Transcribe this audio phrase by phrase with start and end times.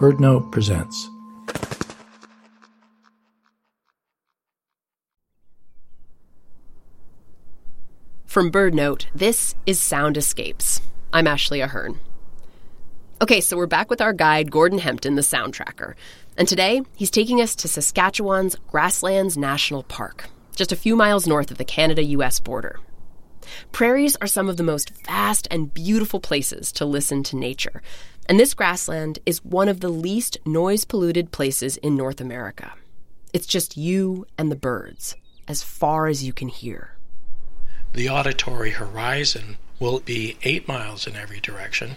[0.00, 1.08] BirdNote presents.
[8.26, 10.80] From BirdNote, this is Sound Escapes.
[11.12, 12.00] I'm Ashley Ahearn.
[13.22, 15.94] Okay, so we're back with our guide, Gordon Hempton, the sound tracker.
[16.36, 21.52] And today, he's taking us to Saskatchewan's Grasslands National Park, just a few miles north
[21.52, 22.80] of the Canada US border.
[23.72, 27.82] Prairies are some of the most vast and beautiful places to listen to nature,
[28.28, 32.72] and this grassland is one of the least noise polluted places in North America.
[33.32, 35.16] It's just you and the birds,
[35.48, 36.96] as far as you can hear.
[37.92, 41.96] The auditory horizon will be eight miles in every direction,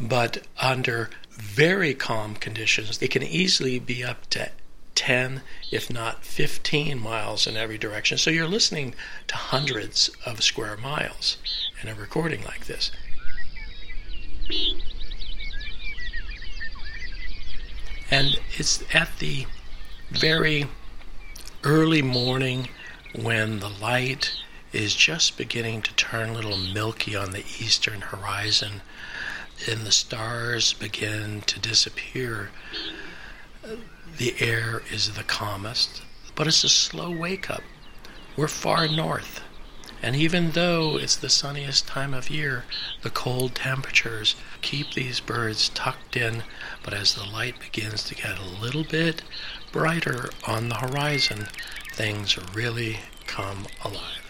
[0.00, 4.50] but under very calm conditions, it can easily be up to
[4.98, 8.18] 10, if not 15 miles in every direction.
[8.18, 8.96] So you're listening
[9.28, 11.36] to hundreds of square miles
[11.80, 12.90] in a recording like this.
[18.10, 19.46] And it's at the
[20.10, 20.66] very
[21.62, 22.66] early morning
[23.14, 24.32] when the light
[24.72, 28.82] is just beginning to turn a little milky on the eastern horizon
[29.70, 32.50] and the stars begin to disappear.
[34.18, 36.02] The air is the calmest,
[36.34, 37.62] but it's a slow wake up.
[38.36, 39.42] We're far north.
[40.02, 42.64] And even though it's the sunniest time of year,
[43.02, 46.42] the cold temperatures keep these birds tucked in.
[46.82, 49.22] But as the light begins to get a little bit
[49.70, 51.46] brighter on the horizon,
[51.92, 54.24] things really come alive.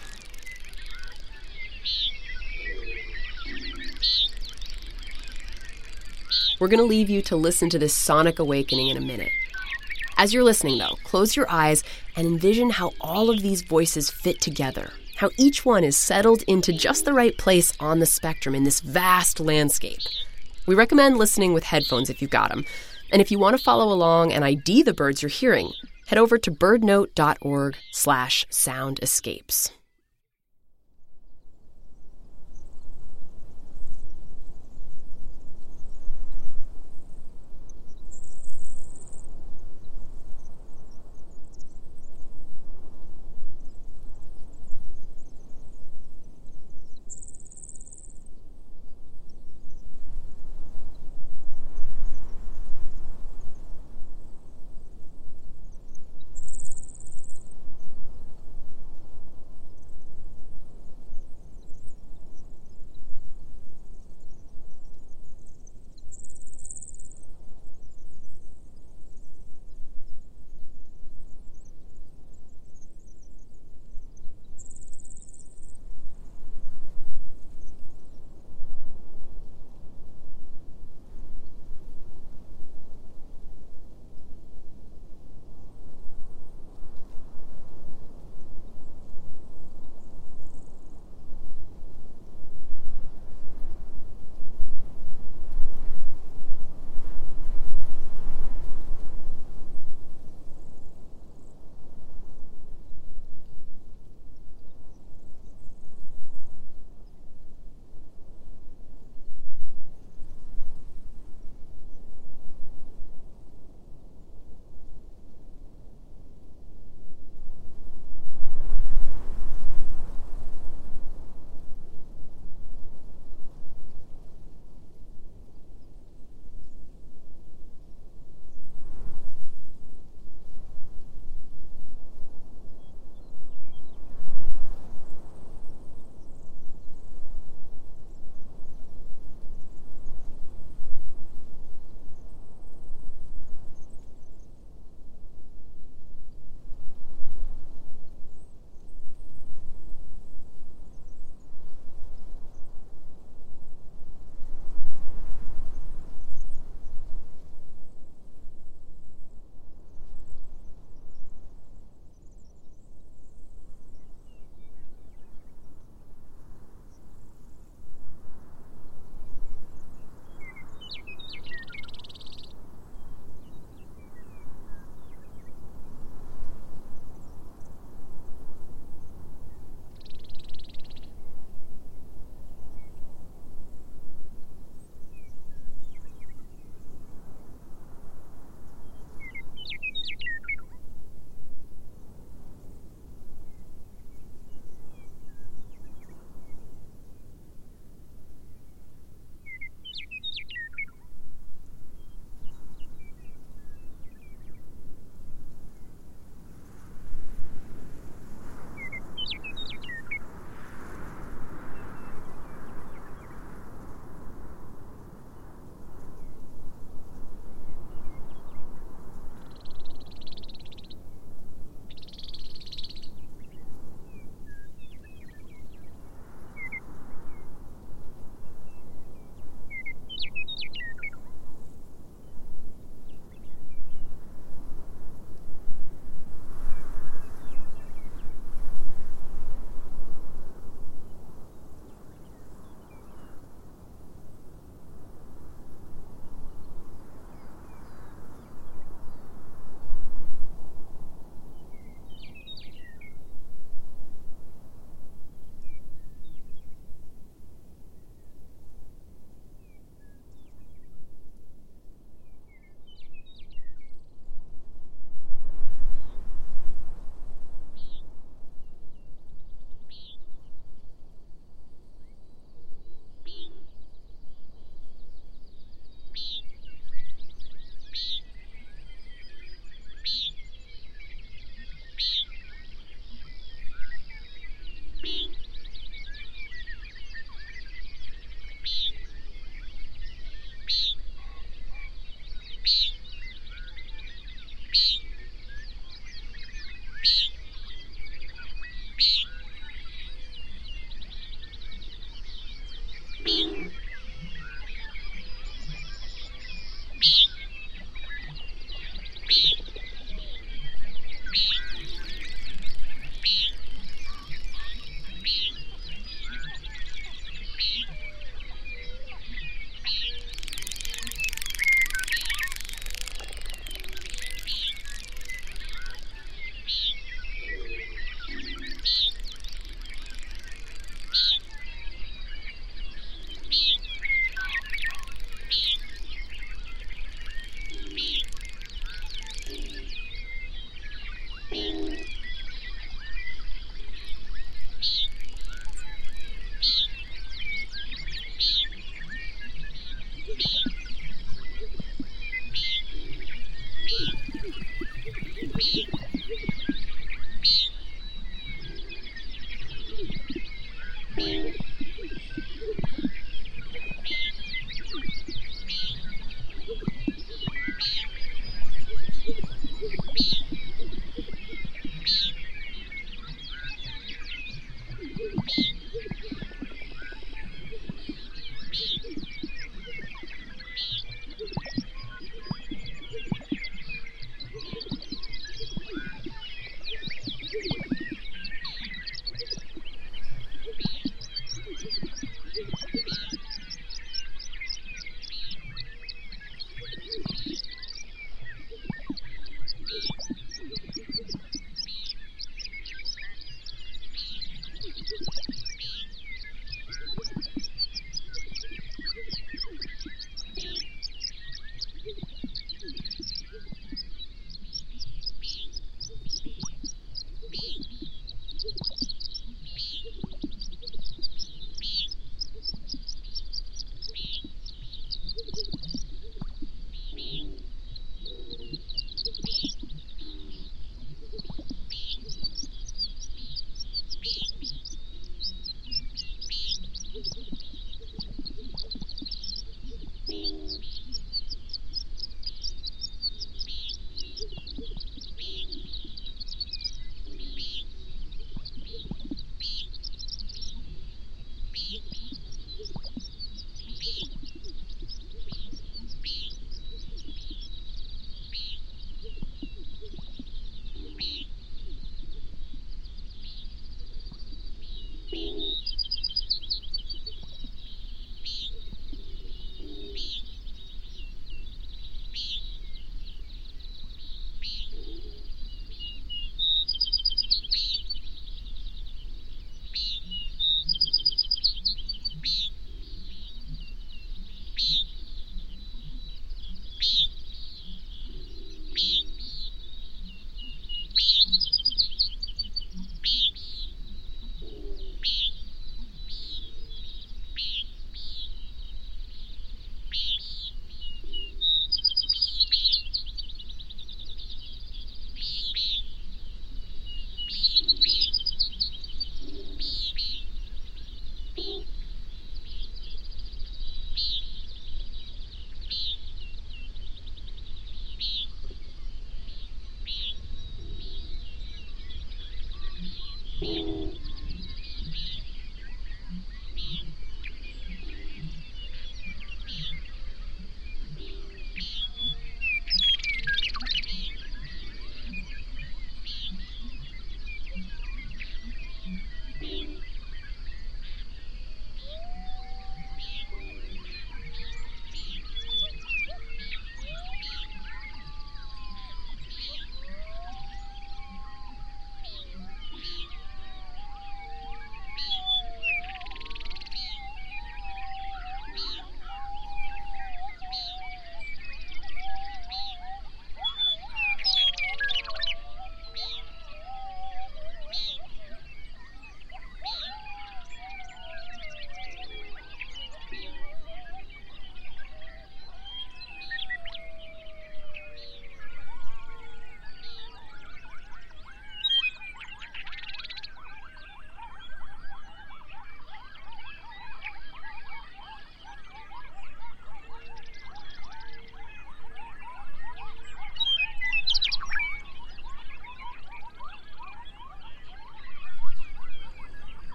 [6.59, 9.31] We're going to leave you to listen to this sonic awakening in a minute.
[10.19, 11.83] As you're listening, though, close your eyes
[12.15, 16.71] and envision how all of these voices fit together how each one is settled into
[16.71, 19.99] just the right place on the spectrum in this vast landscape.
[20.65, 22.63] We recommend listening with headphones if you've got them.
[23.11, 25.73] And if you want to follow along and ID the birds you're hearing,
[26.07, 29.01] head over to birdnote.org slash sound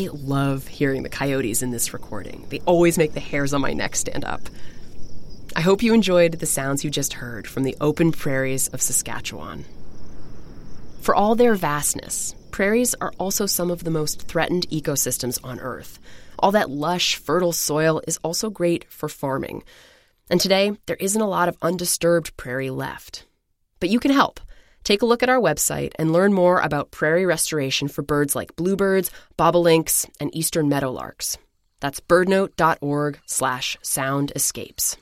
[0.00, 2.46] I love hearing the coyotes in this recording.
[2.48, 4.40] They always make the hairs on my neck stand up.
[5.54, 9.66] I hope you enjoyed the sounds you just heard from the open prairies of Saskatchewan.
[11.02, 15.98] For all their vastness, prairies are also some of the most threatened ecosystems on Earth.
[16.38, 19.64] All that lush, fertile soil is also great for farming.
[20.30, 23.26] And today, there isn't a lot of undisturbed prairie left.
[23.80, 24.40] But you can help.
[24.84, 28.56] Take a look at our website and learn more about prairie restoration for birds like
[28.56, 31.36] bluebirds, bobolinks, and eastern meadowlarks.
[31.80, 34.96] That's birdnote.org slash sound escapes.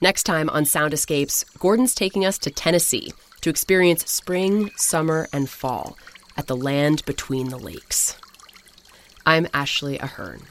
[0.00, 5.48] Next time on Sound Escapes, Gordon's taking us to Tennessee to experience spring, summer, and
[5.48, 5.96] fall
[6.36, 8.16] at the land between the lakes.
[9.24, 10.42] I'm Ashley Ahearn.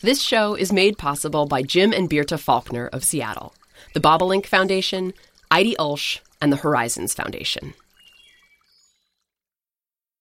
[0.00, 3.54] This show is made possible by Jim and Birte Falconer of Seattle,
[3.94, 5.12] the Bobolink Foundation,
[5.50, 7.72] Heidi Ulsh, and the Horizons Foundation.